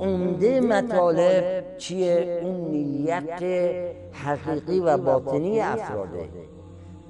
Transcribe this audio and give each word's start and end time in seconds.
عمده 0.00 0.60
مطالب 0.60 1.64
چیه؟ 1.78 2.40
اون 2.42 2.70
نیت 2.70 3.42
حقیقی 4.12 4.80
و 4.80 4.96
باطنی 4.98 5.60
افراده. 5.60 6.28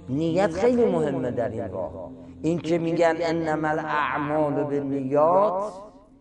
نیت 0.08 0.52
خیلی 0.52 0.84
مهمه 0.84 1.30
در 1.30 1.48
این 1.48 1.72
راه. 1.72 2.10
این 2.42 2.58
که 2.58 2.78
میگن 2.78 3.14
انما 3.20 3.68
الاعمال 3.68 4.64
به 4.64 4.80
نیات 4.80 5.72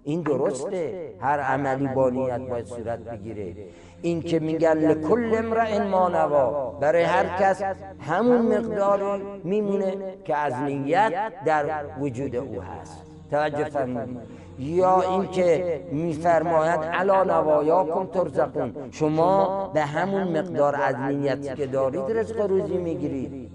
این 0.04 0.22
درسته. 0.22 1.14
هر 1.20 1.40
عملی 1.40 1.88
با 1.88 2.10
نیت 2.10 2.42
باید 2.42 2.66
صورت 2.66 3.00
بگیره. 3.00 3.56
این 4.02 4.22
که 4.22 4.40
میگن 4.40 4.78
لکل 4.78 5.36
امرئ 5.38 5.88
ما 5.88 6.10
نوا 6.10 6.78
برای 6.82 7.04
هر 7.04 7.38
کس 7.40 7.62
همون 8.00 8.58
مقدار 8.58 9.22
میمونه 9.44 9.96
که 10.26 10.36
از 10.36 10.54
نیت 10.54 11.32
در 11.46 11.66
وجود 12.00 12.36
او 12.36 12.62
هست. 12.62 13.15
توجه 13.32 13.64
فرمایید 13.64 14.18
یا 14.60 15.02
اینکه 15.02 15.82
میفرماید 15.92 16.80
علا 16.80 17.24
نوایاکم 17.24 18.06
ترزقون. 18.06 18.74
شما 18.92 19.68
به 19.74 19.82
همون 19.82 20.38
مقدار 20.38 20.76
از 20.76 20.96
نیتی 20.96 21.56
که 21.56 21.66
دارید 21.66 22.18
رزق 22.18 22.42
روزی 22.42 22.78
می‌گیرید. 22.78 23.52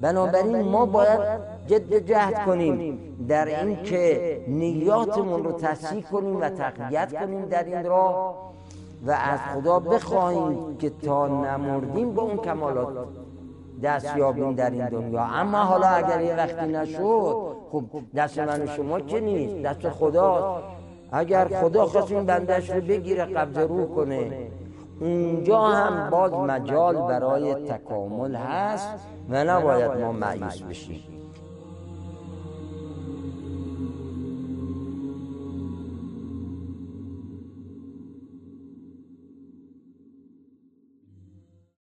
بنابراین 0.00 0.62
ما 0.62 0.86
باید 0.86 1.20
جد 1.66 2.06
جهد 2.06 2.44
کنیم. 2.46 2.98
در 3.28 3.60
اینکه 3.60 4.40
نیاتمون 4.48 5.44
رو 5.44 5.52
تصحیح 5.52 6.02
کنیم 6.02 6.40
و 6.40 6.48
تقویت 6.48 7.12
کنیم 7.20 7.44
در 7.44 7.64
این 7.64 7.84
راه 7.84 8.34
و 9.06 9.10
از 9.10 9.38
خدا 9.54 9.78
بخواهیم 9.78 10.76
که 10.76 10.90
تا 10.90 11.28
نمردیم 11.28 12.14
به 12.14 12.20
اون 12.20 12.36
کمالات 12.36 12.88
دست 13.82 14.16
یابیم 14.16 14.54
در 14.54 14.70
این 14.70 14.88
دنیا. 14.88 15.22
اما 15.22 15.58
حالا 15.58 15.86
اگر 15.86 16.20
یه 16.20 16.34
وقتی 16.34 16.66
نشد 16.66 17.36
خب 17.72 17.84
دست 18.16 18.38
من 18.38 18.62
و 18.62 18.66
شما 18.66 19.00
که 19.00 19.20
نیست 19.20 19.56
دست 19.56 19.88
خداست. 19.88 20.64
اگر 21.12 21.48
خدا 21.48 21.86
خواست 21.86 22.12
این 22.12 22.26
بندش 22.26 22.70
رو 22.70 22.80
بگیره 22.80 23.24
قبض 23.24 23.58
روح 23.58 23.86
کنه. 23.86 24.32
اونجا 25.00 25.60
هم 25.60 26.10
باز 26.10 26.32
مجال 26.32 26.96
برای 26.96 27.54
تکامل 27.54 28.34
هست 28.34 28.88
و 29.28 29.44
نباید 29.44 29.90
ما 29.90 30.12
معیوس 30.12 30.62
بشیم. 30.62 31.19